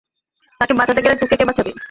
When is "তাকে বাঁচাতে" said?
0.61-1.01